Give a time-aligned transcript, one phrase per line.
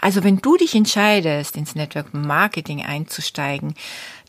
[0.00, 3.74] Also wenn du dich entscheidest, ins Network Marketing einzusteigen,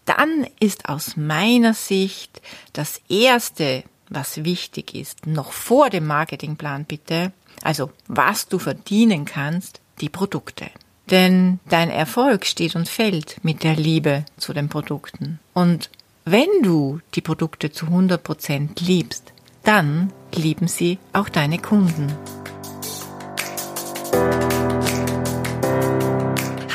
[0.05, 2.42] dann ist aus meiner Sicht
[2.74, 7.31] das Erste, was wichtig ist, noch vor dem Marketingplan bitte,
[7.62, 10.68] also was du verdienen kannst, die Produkte.
[11.10, 15.40] Denn dein Erfolg steht und fällt mit der Liebe zu den Produkten.
[15.53, 15.90] Und
[16.26, 22.13] wenn du die Produkte zu 100% liebst, dann lieben sie auch deine Kunden.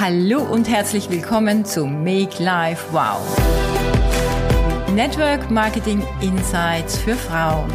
[0.09, 3.19] Hallo und herzlich willkommen zu Make Life Wow.
[4.95, 7.69] Network Marketing Insights für Frauen.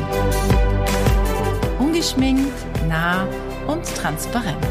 [1.78, 2.54] Ungeschminkt,
[2.88, 3.28] nah
[3.68, 4.66] und transparent.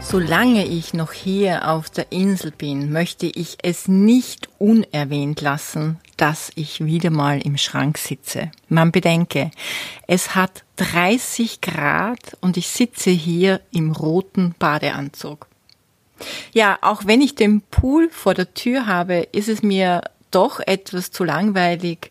[0.00, 6.50] Solange ich noch hier auf der Insel bin, möchte ich es nicht unerwähnt lassen, dass
[6.56, 8.50] ich wieder mal im Schrank sitze.
[8.68, 9.50] Man bedenke,
[10.06, 15.46] es hat 30 Grad und ich sitze hier im roten Badeanzug.
[16.52, 21.12] Ja, auch wenn ich den Pool vor der Tür habe, ist es mir doch etwas
[21.12, 22.10] zu langweilig,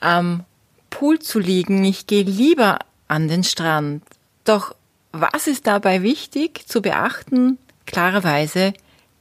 [0.00, 0.44] am
[0.90, 1.84] Pool zu liegen.
[1.84, 4.02] Ich gehe lieber an den Strand.
[4.44, 4.74] Doch
[5.12, 7.58] was ist dabei wichtig zu beachten?
[7.86, 8.74] Klarerweise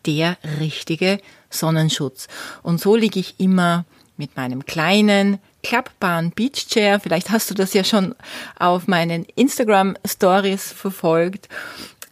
[0.05, 2.27] der richtige Sonnenschutz.
[2.63, 3.85] Und so liege ich immer
[4.17, 6.99] mit meinem kleinen klappbaren Beachchair.
[6.99, 8.15] Vielleicht hast du das ja schon
[8.57, 11.49] auf meinen Instagram Stories verfolgt.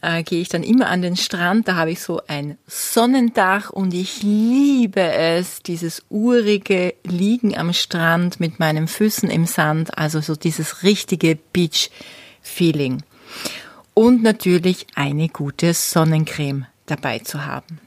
[0.02, 1.67] Äh, gehe ich dann immer an den Strand.
[1.67, 8.39] Da habe ich so ein Sonnendach und ich liebe es, dieses urige Liegen am Strand
[8.39, 9.98] mit meinen Füßen im Sand.
[9.98, 11.89] Also so dieses richtige Beach
[12.42, 13.02] Feeling
[13.95, 17.80] und natürlich eine gute Sonnencreme dabei zu haben.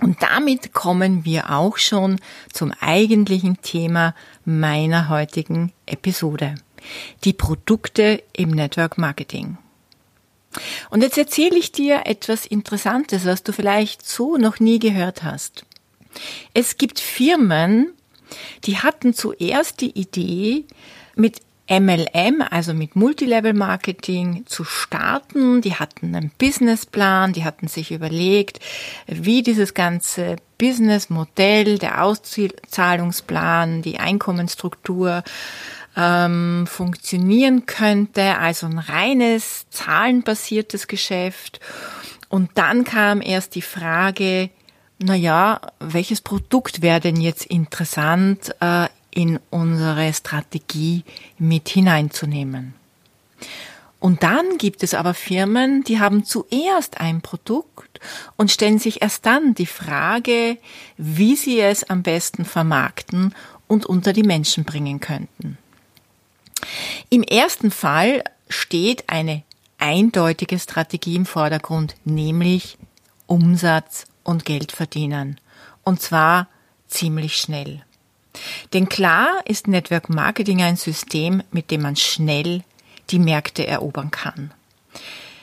[0.00, 2.20] Und damit kommen wir auch schon
[2.52, 6.54] zum eigentlichen Thema meiner heutigen Episode.
[7.24, 9.58] Die Produkte im Network Marketing.
[10.90, 15.66] Und jetzt erzähle ich dir etwas Interessantes, was du vielleicht so noch nie gehört hast.
[16.54, 17.92] Es gibt Firmen,
[18.64, 20.64] die hatten zuerst die Idee,
[21.14, 25.60] mit MLM, also mit Multilevel Marketing zu starten.
[25.60, 28.60] Die hatten einen Businessplan, die hatten sich überlegt,
[29.06, 35.22] wie dieses ganze Businessmodell, der Auszahlungsplan, die Einkommensstruktur
[35.96, 38.38] ähm, funktionieren könnte.
[38.38, 41.60] Also ein reines zahlenbasiertes Geschäft.
[42.30, 44.50] Und dann kam erst die Frage,
[44.98, 51.02] na ja, welches Produkt wäre denn jetzt interessant äh, in unsere Strategie
[51.38, 52.74] mit hineinzunehmen.
[53.98, 57.98] Und dann gibt es aber Firmen, die haben zuerst ein Produkt
[58.36, 60.56] und stellen sich erst dann die Frage,
[60.98, 63.34] wie sie es am besten vermarkten
[63.66, 65.58] und unter die Menschen bringen könnten.
[67.10, 69.42] Im ersten Fall steht eine
[69.78, 72.78] eindeutige Strategie im Vordergrund, nämlich
[73.26, 75.40] Umsatz und Geld verdienen.
[75.82, 76.46] Und zwar
[76.86, 77.82] ziemlich schnell.
[78.72, 82.62] Denn klar ist Network Marketing ein System, mit dem man schnell
[83.10, 84.52] die Märkte erobern kann.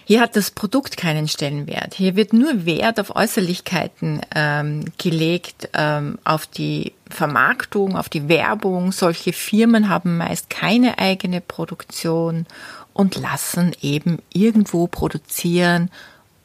[0.08, 1.96] Hier hat das Produkt keinen Stellenwert.
[1.96, 8.92] Hier wird nur Wert auf Äußerlichkeiten ähm, gelegt, ähm, auf die Vermarktung, auf die Werbung.
[8.92, 12.46] Solche Firmen haben meist keine eigene Produktion
[12.94, 15.90] und lassen eben irgendwo produzieren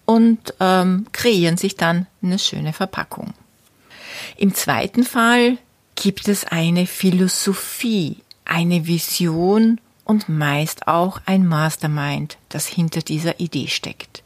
[0.06, 3.34] und ähm, kreieren sich dann eine schöne Verpackung.
[4.38, 5.58] Im zweiten Fall
[6.00, 8.16] gibt es eine Philosophie,
[8.46, 14.22] eine Vision und meist auch ein Mastermind, das hinter dieser Idee steckt.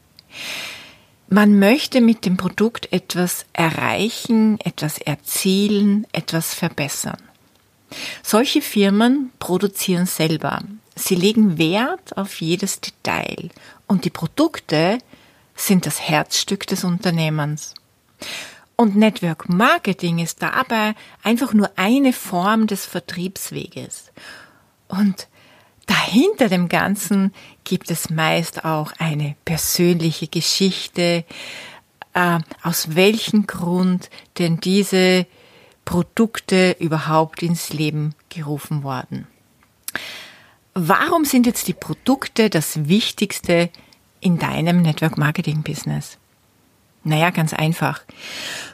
[1.27, 7.21] Man möchte mit dem Produkt etwas erreichen, etwas erzielen, etwas verbessern.
[8.23, 10.61] Solche Firmen produzieren selber.
[10.95, 13.49] Sie legen Wert auf jedes Detail
[13.85, 14.99] und die Produkte
[15.55, 17.73] sind das Herzstück des Unternehmens.
[18.77, 24.11] Und Network Marketing ist dabei einfach nur eine Form des Vertriebsweges.
[24.87, 25.27] Und
[25.85, 27.33] dahinter dem Ganzen
[27.63, 31.23] gibt es meist auch eine persönliche Geschichte,
[32.13, 35.25] äh, aus welchem Grund denn diese
[35.85, 39.27] Produkte überhaupt ins Leben gerufen worden.
[40.73, 43.69] Warum sind jetzt die Produkte das Wichtigste
[44.19, 46.17] in deinem Network Marketing Business?
[47.05, 48.01] Naja, ganz einfach.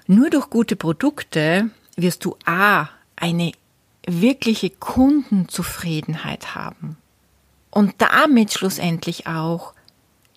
[0.07, 3.51] Nur durch gute Produkte wirst du A, eine
[4.05, 6.97] wirkliche Kundenzufriedenheit haben
[7.69, 9.73] und damit schlussendlich auch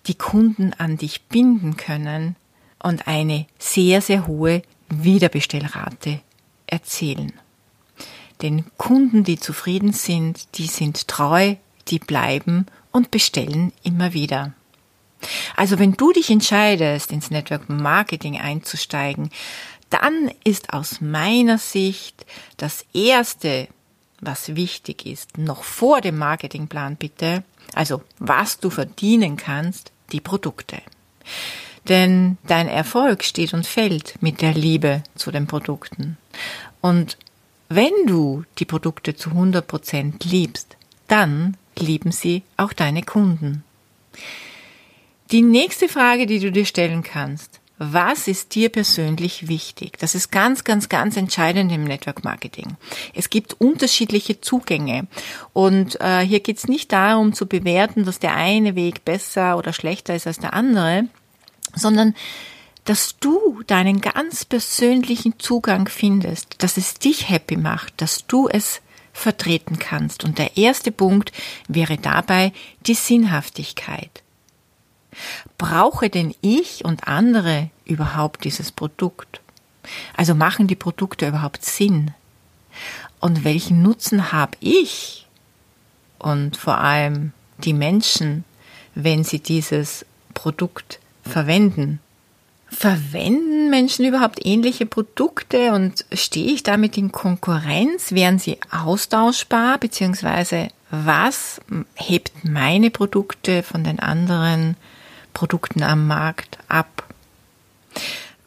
[0.07, 2.35] die Kunden an dich binden können
[2.81, 6.21] und eine sehr, sehr hohe Wiederbestellrate
[6.67, 7.33] erzielen.
[8.41, 11.55] Denn Kunden, die zufrieden sind, die sind treu,
[11.87, 14.53] die bleiben und bestellen immer wieder.
[15.55, 19.29] Also wenn du dich entscheidest, ins Network Marketing einzusteigen,
[19.89, 22.25] dann ist aus meiner Sicht
[22.57, 23.67] das Erste,
[24.19, 30.81] was wichtig ist, noch vor dem Marketingplan bitte, also was du verdienen kannst, die Produkte.
[31.87, 36.17] Denn dein Erfolg steht und fällt mit der Liebe zu den Produkten.
[36.81, 37.17] Und
[37.69, 40.77] wenn du die Produkte zu 100 Prozent liebst,
[41.07, 43.63] dann lieben sie auch deine Kunden.
[45.31, 49.97] Die nächste Frage, die du dir stellen kannst, was ist dir persönlich wichtig?
[49.97, 52.77] Das ist ganz, ganz, ganz entscheidend im Network Marketing.
[53.13, 55.07] Es gibt unterschiedliche Zugänge
[55.51, 59.73] und äh, hier geht es nicht darum zu bewerten, dass der eine Weg besser oder
[59.73, 61.07] schlechter ist als der andere,
[61.73, 62.13] sondern
[62.85, 68.79] dass du deinen ganz persönlichen Zugang findest, dass es dich happy macht, dass du es
[69.11, 70.23] vertreten kannst.
[70.23, 71.31] Und der erste Punkt
[71.67, 72.53] wäre dabei
[72.85, 74.21] die Sinnhaftigkeit.
[75.57, 79.41] Brauche denn ich und andere überhaupt dieses Produkt?
[80.15, 82.11] Also machen die Produkte überhaupt Sinn?
[83.19, 85.27] Und welchen Nutzen habe ich
[86.19, 88.43] und vor allem die Menschen,
[88.93, 91.99] wenn sie dieses Produkt verwenden?
[92.67, 98.11] Verwenden Menschen überhaupt ähnliche Produkte und stehe ich damit in Konkurrenz?
[98.11, 99.77] Wären sie austauschbar?
[99.77, 101.61] Beziehungsweise was
[101.95, 104.75] hebt meine Produkte von den anderen
[105.35, 107.03] Produkten am Markt ab?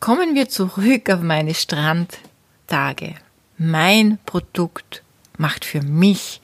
[0.00, 3.14] Kommen wir zurück auf meine Strandtage.
[3.58, 5.02] Mein Produkt
[5.36, 6.40] macht für mich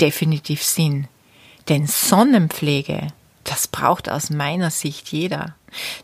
[0.00, 1.06] definitiv Sinn.
[1.68, 3.06] Denn Sonnenpflege,
[3.44, 5.54] das braucht aus meiner Sicht jeder.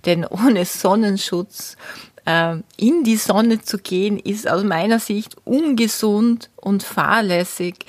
[0.04, 1.76] Denn ohne Sonnenschutz
[2.24, 7.84] äh, in die Sonne zu gehen, ist aus meiner Sicht ungesund und fahrlässig.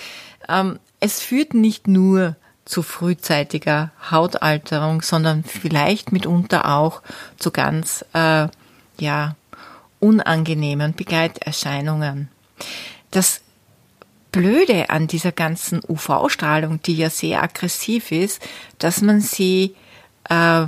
[0.49, 2.35] Ähm, es führt nicht nur
[2.67, 7.01] zu frühzeitiger Hautalterung, sondern vielleicht mitunter auch
[7.37, 8.47] zu ganz äh,
[8.99, 9.35] ja
[9.99, 12.29] unangenehmen Begleiterscheinungen.
[13.11, 13.41] Das
[14.31, 18.41] Blöde an dieser ganzen UV-Strahlung, die ja sehr aggressiv ist,
[18.77, 19.75] dass man sie
[20.29, 20.65] äh,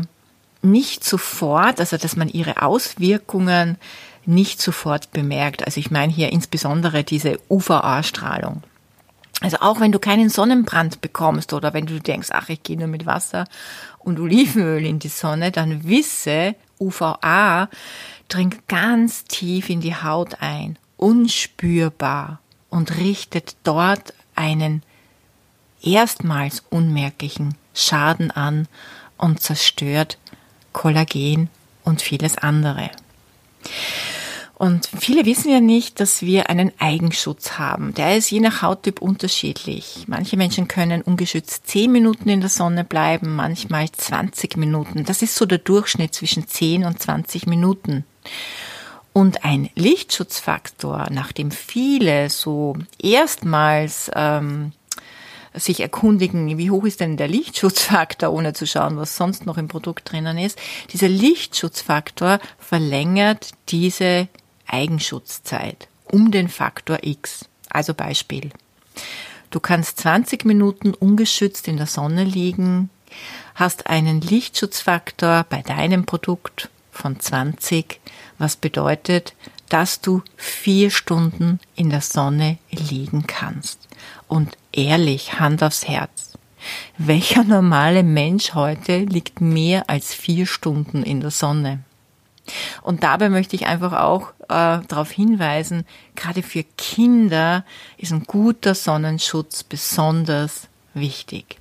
[0.62, 3.78] nicht sofort, also dass man ihre Auswirkungen
[4.25, 5.66] nicht sofort bemerkt.
[5.66, 8.63] Also ich meine hier insbesondere diese UVA-Strahlung.
[9.41, 12.88] Also auch wenn du keinen Sonnenbrand bekommst oder wenn du denkst, ach, ich gehe nur
[12.88, 13.45] mit Wasser
[14.00, 17.69] und Olivenöl in die Sonne, dann wisse, UVA
[18.27, 22.39] dringt ganz tief in die Haut ein, unspürbar
[22.69, 24.83] und richtet dort einen
[25.81, 28.68] erstmals unmerklichen Schaden an
[29.18, 30.18] und zerstört
[30.74, 31.50] Kollagen
[31.83, 32.91] und vieles andere.
[34.59, 37.94] Und viele wissen ja nicht, dass wir einen Eigenschutz haben.
[37.94, 40.03] Der ist je nach Hauttyp unterschiedlich.
[40.07, 45.06] Manche Menschen können ungeschützt 10 Minuten in der Sonne bleiben, manchmal 20 Minuten.
[45.06, 48.03] Das ist so der Durchschnitt zwischen 10 und 20 Minuten.
[49.13, 54.73] Und ein Lichtschutzfaktor, nachdem viele so erstmals ähm,
[55.53, 59.69] sich erkundigen, wie hoch ist denn der Lichtschutzfaktor, ohne zu schauen, was sonst noch im
[59.69, 60.59] Produkt drinnen ist.
[60.91, 64.27] Dieser Lichtschutzfaktor verlängert diese
[64.69, 67.45] Eigenschutzzeit um den Faktor X.
[67.69, 68.50] Also Beispiel.
[69.51, 72.89] Du kannst 20 Minuten ungeschützt in der Sonne liegen,
[73.56, 78.00] hast einen Lichtschutzfaktor bei deinem Produkt von 20,
[78.38, 79.34] was bedeutet,
[79.70, 83.88] dass du vier Stunden in der Sonne liegen kannst.
[84.27, 86.34] Und ehrlich, Hand aufs Herz.
[86.98, 91.84] Welcher normale Mensch heute liegt mehr als vier Stunden in der Sonne?
[92.82, 97.65] Und dabei möchte ich einfach auch äh, darauf hinweisen, gerade für Kinder
[97.98, 101.58] ist ein guter Sonnenschutz besonders wichtig.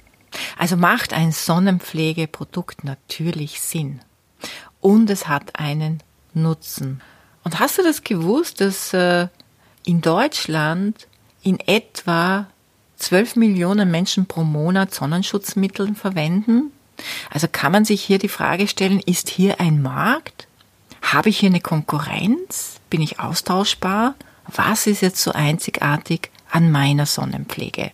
[0.58, 4.00] Also macht ein Sonnenpflegeprodukt natürlich Sinn.
[4.80, 6.02] Und es hat einen
[6.34, 7.00] Nutzen.
[7.44, 9.28] Und hast du das gewusst, dass äh,
[9.84, 11.08] in Deutschland
[11.42, 12.46] in etwa
[12.96, 16.72] 12 Millionen Menschen pro Monat Sonnenschutzmittel verwenden?
[17.30, 20.47] Also kann man sich hier die Frage stellen, ist hier ein Markt?
[21.12, 22.80] Habe ich hier eine Konkurrenz?
[22.90, 24.14] Bin ich austauschbar?
[24.46, 27.92] Was ist jetzt so einzigartig an meiner Sonnenpflege?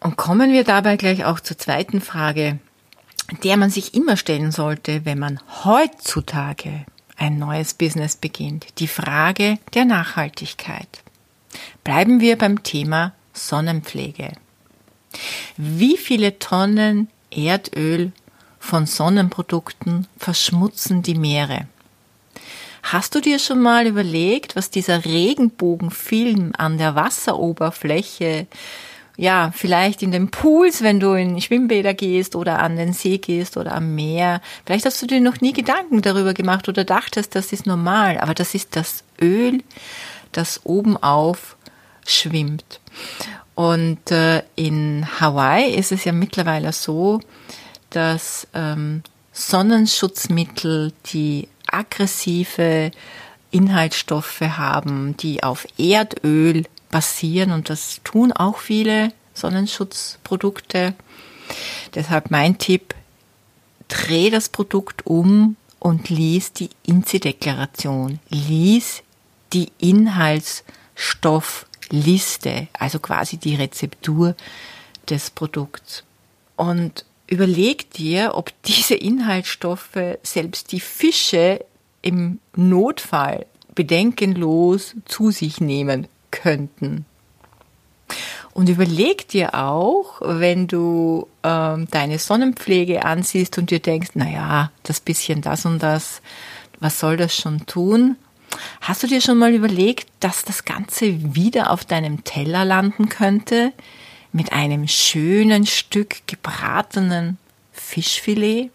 [0.00, 2.58] Und kommen wir dabei gleich auch zur zweiten Frage,
[3.44, 6.84] der man sich immer stellen sollte, wenn man heutzutage
[7.16, 8.78] ein neues Business beginnt.
[8.78, 11.02] Die Frage der Nachhaltigkeit.
[11.82, 14.32] Bleiben wir beim Thema Sonnenpflege.
[15.56, 18.12] Wie viele Tonnen Erdöl
[18.58, 21.68] von Sonnenprodukten verschmutzen die Meere?
[22.90, 28.46] Hast du dir schon mal überlegt, was dieser Regenbogenfilm an der Wasseroberfläche
[29.18, 33.56] ja, vielleicht in den Pools, wenn du in Schwimmbäder gehst oder an den See gehst
[33.56, 34.40] oder am Meer.
[34.64, 38.32] Vielleicht hast du dir noch nie Gedanken darüber gemacht oder dachtest, das ist normal, aber
[38.32, 39.60] das ist das Öl,
[40.30, 41.56] das oben auf
[42.06, 42.80] schwimmt.
[43.56, 47.20] Und äh, in Hawaii ist es ja mittlerweile so,
[47.90, 49.02] dass ähm,
[49.32, 52.90] Sonnenschutzmittel, die aggressive
[53.50, 60.94] Inhaltsstoffe haben, die auf Erdöl basieren und das tun auch viele Sonnenschutzprodukte.
[61.94, 62.94] Deshalb mein Tipp,
[63.88, 68.18] dreh das Produkt um und lies die INSI-Deklaration.
[68.28, 69.02] Lies
[69.52, 74.34] die Inhaltsstoffliste, also quasi die Rezeptur
[75.08, 76.04] des Produkts.
[76.56, 81.64] Und überleg dir, ob diese Inhaltsstoffe selbst die Fische
[82.02, 87.04] im Notfall bedenkenlos zu sich nehmen könnten.
[88.54, 94.72] Und überleg dir auch, wenn du ähm, deine Sonnenpflege ansiehst und dir denkst, na ja,
[94.82, 96.22] das bisschen das und das,
[96.80, 98.16] was soll das schon tun?
[98.80, 103.72] Hast du dir schon mal überlegt, dass das Ganze wieder auf deinem Teller landen könnte?
[104.32, 107.38] Mit einem schönen Stück gebratenen
[107.72, 108.70] Fischfilet?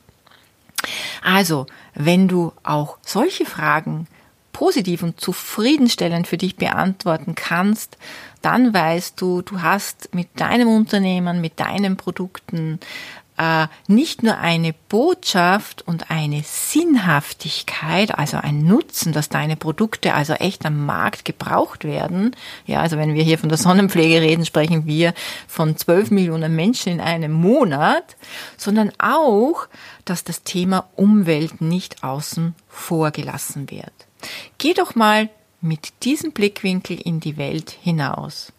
[1.23, 4.07] Also, wenn du auch solche Fragen
[4.51, 7.97] positiv und zufriedenstellend für dich beantworten kannst,
[8.41, 12.79] dann weißt du, du hast mit deinem Unternehmen, mit deinen Produkten
[13.37, 20.33] äh, nicht nur eine Botschaft und eine Sinnhaftigkeit, also ein Nutzen, dass deine Produkte also
[20.33, 22.35] echt am Markt gebraucht werden.
[22.65, 25.13] Ja, also wenn wir hier von der Sonnenpflege reden, sprechen wir
[25.47, 28.15] von 12 Millionen Menschen in einem Monat,
[28.57, 29.67] sondern auch,
[30.05, 33.93] dass das Thema Umwelt nicht außen vor gelassen wird.
[34.57, 35.29] Geh doch mal
[35.61, 38.51] mit diesem Blickwinkel in die Welt hinaus.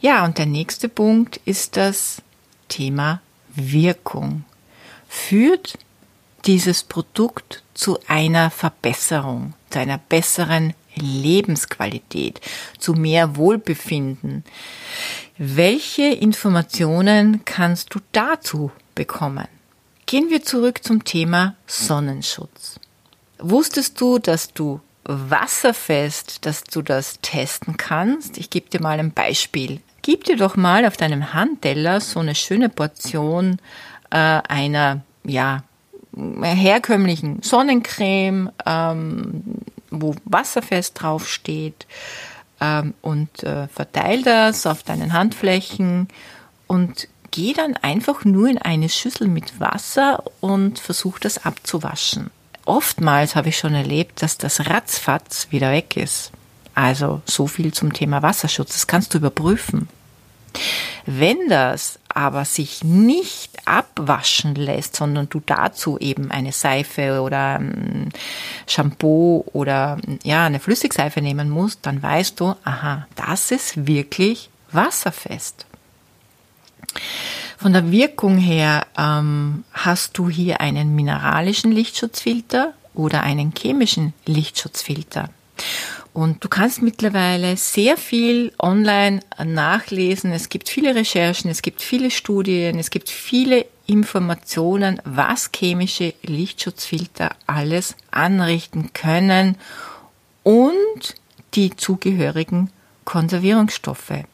[0.00, 2.22] Ja, und der nächste Punkt ist das
[2.68, 3.20] Thema
[3.54, 4.44] Wirkung.
[5.08, 5.78] Führt
[6.44, 12.40] dieses Produkt zu einer Verbesserung, zu einer besseren Lebensqualität,
[12.78, 14.44] zu mehr Wohlbefinden?
[15.36, 19.48] Welche Informationen kannst du dazu bekommen?
[20.06, 22.80] Gehen wir zurück zum Thema Sonnenschutz.
[23.38, 28.38] Wusstest du, dass du wasserfest, dass du das testen kannst?
[28.38, 29.80] Ich gebe dir mal ein Beispiel.
[30.02, 33.58] Gib dir doch mal auf deinem Handteller so eine schöne Portion
[34.10, 35.62] äh, einer, ja,
[36.42, 39.42] herkömmlichen Sonnencreme, ähm,
[39.90, 41.86] wo wasserfest draufsteht
[42.60, 46.08] ähm, und äh, verteil das auf deinen Handflächen
[46.66, 52.30] und geh dann einfach nur in eine Schüssel mit Wasser und versuch das abzuwaschen
[52.68, 56.30] oftmals habe ich schon erlebt, dass das ratzfatz wieder weg ist.
[56.78, 58.74] Also so viel zum Thema Wasserschutz.
[58.74, 59.88] Das kannst du überprüfen.
[61.06, 68.12] Wenn das aber sich nicht abwaschen lässt, sondern du dazu eben eine Seife oder ein
[68.68, 75.66] Shampoo oder ja, eine Flüssigseife nehmen musst, dann weißt du, aha, das ist wirklich wasserfest.
[77.56, 85.30] Von der Wirkung her ähm, hast du hier einen mineralischen Lichtschutzfilter oder einen chemischen Lichtschutzfilter.
[86.12, 90.32] Und du kannst mittlerweile sehr viel online nachlesen.
[90.32, 97.30] Es gibt viele Recherchen, es gibt viele Studien, es gibt viele Informationen, was chemische Lichtschutzfilter
[97.46, 99.56] alles anrichten können
[100.42, 101.14] und
[101.54, 102.70] die zugehörigen
[103.04, 104.24] Konservierungsstoffe.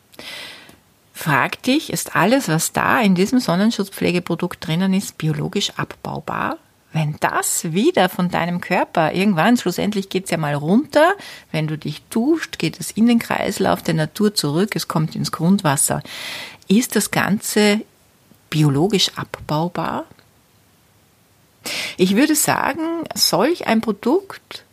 [1.12, 6.58] Frag dich, ist alles, was da in diesem Sonnenschutzpflegeprodukt drinnen ist, biologisch abbaubar?
[6.94, 11.14] Wenn das wieder von deinem Körper irgendwann, schlussendlich geht's ja mal runter,
[11.50, 15.32] wenn du dich duscht, geht es in den Kreislauf der Natur zurück, es kommt ins
[15.32, 16.04] Grundwasser.
[16.68, 17.80] Ist das Ganze
[18.48, 20.04] biologisch abbaubar?
[21.96, 24.64] Ich würde sagen, solch ein Produkt,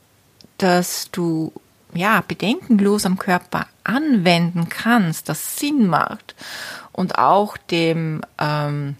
[0.59, 1.51] das du
[1.95, 6.35] ja, bedenkenlos am Körper anwenden kannst, das Sinn macht
[6.91, 8.95] und auch dem ähm,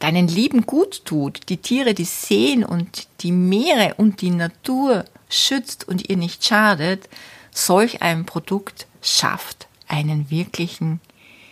[0.00, 5.86] deinen Lieben gut tut, die Tiere, die sehen und die Meere und die Natur schützt
[5.86, 7.08] und ihr nicht schadet,
[7.52, 11.00] solch ein Produkt schafft einen wirklichen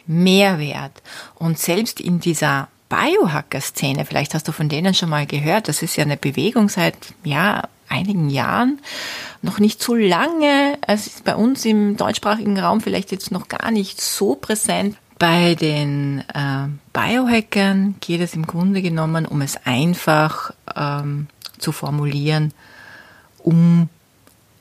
[0.07, 1.03] Mehrwert.
[1.35, 5.97] Und selbst in dieser Biohacker-Szene, vielleicht hast du von denen schon mal gehört, das ist
[5.97, 8.81] ja eine Bewegung seit ja, einigen Jahren,
[9.43, 10.79] noch nicht so lange.
[10.87, 14.97] Es ist bei uns im deutschsprachigen Raum vielleicht jetzt noch gar nicht so präsent.
[15.19, 21.27] Bei den äh, Biohackern geht es im Grunde genommen, um es einfach ähm,
[21.59, 22.55] zu formulieren,
[23.39, 23.89] um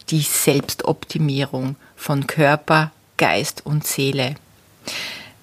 [0.10, 4.36] die Selbstoptimierung von Körper, Geist und Seele.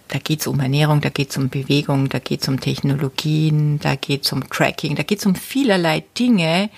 [0.09, 3.79] Da geht es um Ernährung, da geht es um Bewegung, da geht es um Technologien,
[3.81, 6.71] da geht es um Tracking, da geht es um vielerlei Dinge.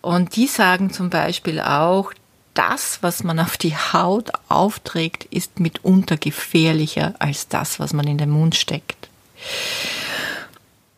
[0.00, 2.12] Und die sagen zum Beispiel auch,
[2.54, 8.18] das, was man auf die Haut aufträgt, ist mitunter gefährlicher als das, was man in
[8.18, 9.08] den Mund steckt.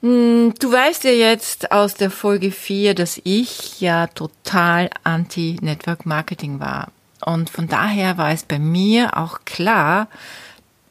[0.03, 6.59] Hm, du weißt ja jetzt aus der Folge 4, dass ich ja total anti-Network Marketing
[6.59, 6.89] war.
[7.25, 10.09] Und von daher war es bei mir auch klar,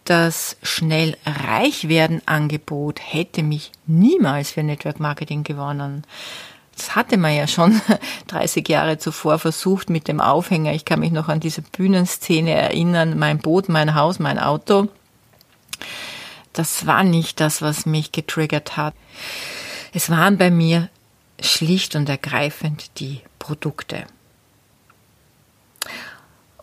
[0.05, 6.03] das schnell reich werden Angebot hätte mich niemals für Network Marketing gewonnen.
[6.75, 7.79] Das hatte man ja schon
[8.27, 10.73] 30 Jahre zuvor versucht mit dem Aufhänger.
[10.73, 13.17] Ich kann mich noch an diese Bühnenszene erinnern.
[13.19, 14.87] Mein Boot, mein Haus, mein Auto.
[16.53, 18.93] Das war nicht das, was mich getriggert hat.
[19.93, 20.89] Es waren bei mir
[21.39, 24.05] schlicht und ergreifend die Produkte.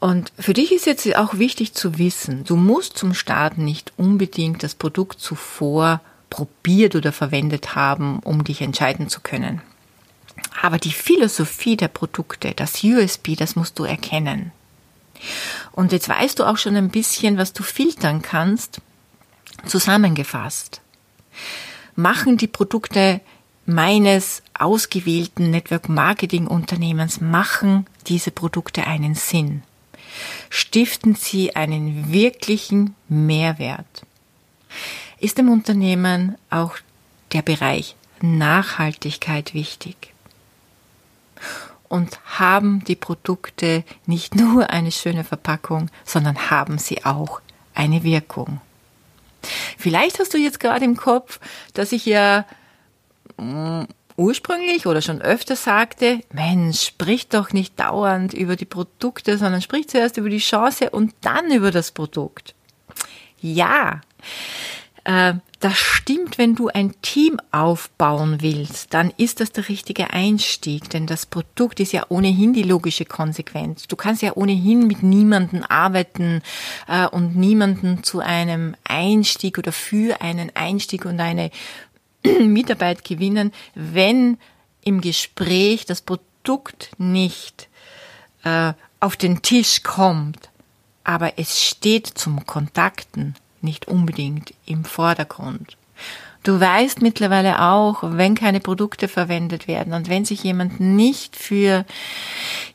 [0.01, 4.63] Und für dich ist jetzt auch wichtig zu wissen, du musst zum Start nicht unbedingt
[4.63, 6.01] das Produkt zuvor
[6.31, 9.61] probiert oder verwendet haben, um dich entscheiden zu können.
[10.63, 14.53] Aber die Philosophie der Produkte, das USB, das musst du erkennen.
[15.73, 18.81] Und jetzt weißt du auch schon ein bisschen, was du filtern kannst.
[19.67, 20.81] Zusammengefasst.
[21.97, 23.21] Machen die Produkte
[23.67, 29.63] meines ausgewählten Network Marketing Unternehmens, machen diese Produkte einen Sinn?
[30.49, 34.07] Stiften sie einen wirklichen Mehrwert?
[35.21, 36.77] Ist dem Unternehmen auch
[37.33, 40.15] der Bereich Nachhaltigkeit wichtig?
[41.89, 47.41] Und haben die Produkte nicht nur eine schöne Verpackung, sondern haben sie auch
[47.75, 48.61] eine Wirkung?
[49.79, 51.41] Vielleicht hast du jetzt gerade im Kopf,
[51.73, 52.45] dass ich ja
[53.39, 53.85] mm,
[54.17, 59.89] ursprünglich oder schon öfter sagte, Mensch, sprich doch nicht dauernd über die Produkte, sondern sprich
[59.89, 62.55] zuerst über die Chance und dann über das Produkt.
[63.41, 64.01] Ja,
[65.05, 70.89] äh, das stimmt, wenn du ein Team aufbauen willst, dann ist das der richtige Einstieg,
[70.91, 73.89] denn das Produkt ist ja ohnehin die logische Konsequenz.
[73.89, 76.43] Du kannst ja ohnehin mit niemanden arbeiten
[76.87, 81.51] äh, und niemanden zu einem Einstieg oder für einen Einstieg und eine
[82.41, 84.39] Mitarbeit gewinnen, wenn
[84.85, 87.69] im Gespräch das Produkt nicht
[88.45, 90.51] äh, auf den Tisch kommt,
[91.03, 95.77] aber es steht zum Kontakten nicht unbedingt im Vordergrund.
[96.45, 101.85] Du weißt mittlerweile auch, wenn keine Produkte verwendet werden und wenn sich jemand nicht für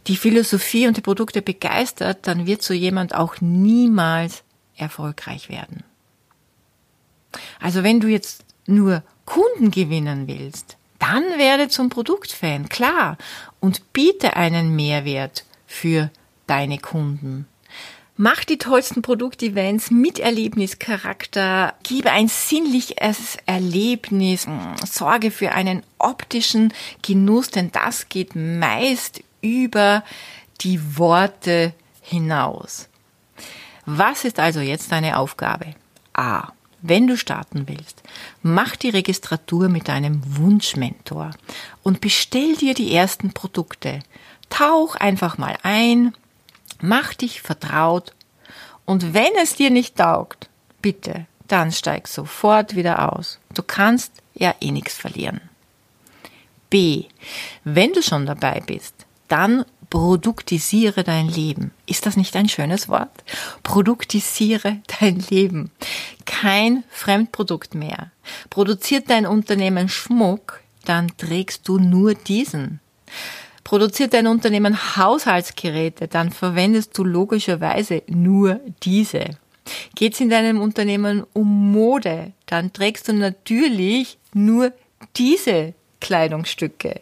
[0.08, 4.44] die Philosophie und die Produkte begeistert, dann wird so jemand auch niemals
[4.76, 5.84] erfolgreich werden.
[7.60, 13.18] Also wenn du jetzt nur Kunden gewinnen willst, dann werde zum Produktfan, klar,
[13.60, 16.12] und biete einen Mehrwert für
[16.48, 17.48] deine Kunden.
[18.16, 24.46] Mach die tollsten Produktevents mit Erlebnischarakter, gebe ein sinnliches Erlebnis,
[24.86, 30.04] sorge für einen optischen Genuss, denn das geht meist über
[30.62, 32.88] die Worte hinaus.
[33.88, 35.74] Was ist also jetzt deine Aufgabe?
[36.14, 36.50] A.
[36.84, 38.04] Wenn du starten willst,
[38.44, 41.32] mach die Registratur mit deinem Wunschmentor
[41.82, 44.02] und bestell dir die ersten Produkte.
[44.50, 46.14] Tauch einfach mal ein,
[46.86, 48.12] Mach dich vertraut
[48.84, 50.50] und wenn es dir nicht taugt,
[50.82, 53.40] bitte, dann steig sofort wieder aus.
[53.54, 55.40] Du kannst ja eh nichts verlieren.
[56.70, 57.06] B.
[57.64, 58.94] Wenn du schon dabei bist,
[59.30, 61.72] dann produktisiere dein Leben.
[61.86, 63.24] Ist das nicht ein schönes Wort?
[63.64, 65.72] Produktisiere dein Leben.
[66.26, 68.12] Kein Fremdprodukt mehr.
[68.50, 72.82] Produziert dein Unternehmen Schmuck, dann trägst du nur diesen.
[73.64, 79.26] Produziert dein Unternehmen Haushaltsgeräte, dann verwendest du logischerweise nur diese.
[79.96, 84.74] Geht es in deinem Unternehmen um Mode, dann trägst du natürlich nur
[85.16, 87.00] diese Kleidungsstücke.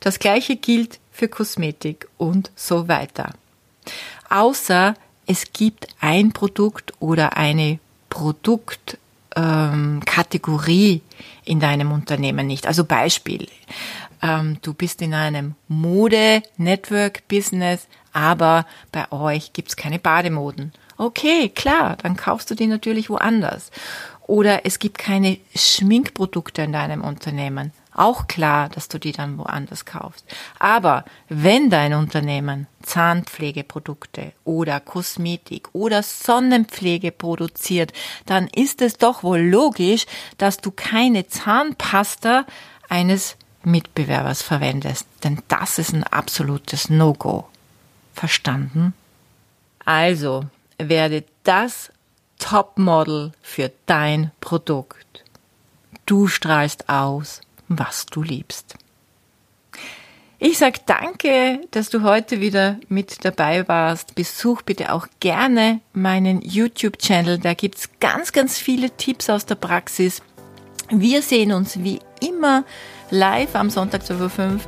[0.00, 3.34] Das gleiche gilt für Kosmetik und so weiter.
[4.30, 4.94] Außer
[5.26, 7.78] es gibt ein Produkt oder eine
[8.10, 11.00] Produktkategorie ähm,
[11.44, 12.66] in deinem Unternehmen nicht.
[12.66, 13.48] Also Beispiel
[14.24, 20.72] ähm, du bist in einem Mode-Network-Business, aber bei euch gibt's keine Bademoden.
[20.96, 23.70] Okay, klar, dann kaufst du die natürlich woanders.
[24.26, 27.72] Oder es gibt keine Schminkprodukte in deinem Unternehmen.
[27.92, 30.24] Auch klar, dass du die dann woanders kaufst.
[30.58, 37.92] Aber wenn dein Unternehmen Zahnpflegeprodukte oder Kosmetik oder Sonnenpflege produziert,
[38.24, 40.06] dann ist es doch wohl logisch,
[40.38, 42.46] dass du keine Zahnpasta
[42.88, 47.48] eines Mitbewerbers verwendest, denn das ist ein absolutes No-Go.
[48.14, 48.94] Verstanden?
[49.84, 50.46] Also
[50.78, 51.90] werde das
[52.38, 55.24] Topmodel für dein Produkt.
[56.06, 58.76] Du strahlst aus, was du liebst.
[60.38, 64.14] Ich sag danke, dass du heute wieder mit dabei warst.
[64.14, 67.38] Besuch bitte auch gerne meinen YouTube-Channel.
[67.38, 70.20] Da gibt's ganz, ganz viele Tipps aus der Praxis.
[70.90, 72.64] Wir sehen uns wie immer
[73.10, 74.66] live am Sonntag zu 5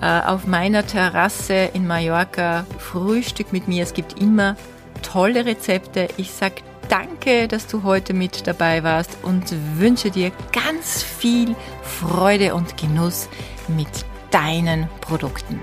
[0.00, 2.64] äh, auf meiner Terrasse in Mallorca.
[2.78, 3.82] Frühstück mit mir.
[3.82, 4.56] Es gibt immer
[5.02, 6.08] tolle Rezepte.
[6.16, 6.52] Ich sag
[6.88, 13.28] danke, dass du heute mit dabei warst und wünsche dir ganz viel Freude und Genuss
[13.68, 13.88] mit
[14.30, 15.60] deinen Produkten.